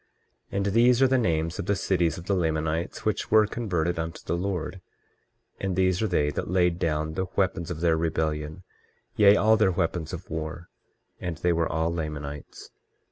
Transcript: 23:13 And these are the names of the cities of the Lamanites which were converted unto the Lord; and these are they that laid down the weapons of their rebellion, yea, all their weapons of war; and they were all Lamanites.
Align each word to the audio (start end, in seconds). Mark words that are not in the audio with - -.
23:13 0.51 0.57
And 0.57 0.65
these 0.73 1.01
are 1.03 1.07
the 1.07 1.17
names 1.19 1.59
of 1.59 1.67
the 1.67 1.75
cities 1.75 2.17
of 2.17 2.25
the 2.25 2.33
Lamanites 2.33 3.05
which 3.05 3.29
were 3.29 3.45
converted 3.45 3.99
unto 3.99 4.19
the 4.25 4.35
Lord; 4.35 4.81
and 5.59 5.75
these 5.75 6.01
are 6.01 6.07
they 6.07 6.31
that 6.31 6.49
laid 6.49 6.79
down 6.79 7.13
the 7.13 7.27
weapons 7.35 7.69
of 7.69 7.81
their 7.81 7.95
rebellion, 7.97 8.63
yea, 9.15 9.35
all 9.35 9.57
their 9.57 9.69
weapons 9.69 10.11
of 10.11 10.27
war; 10.27 10.69
and 11.19 11.37
they 11.37 11.53
were 11.53 11.71
all 11.71 11.93
Lamanites. 11.93 12.71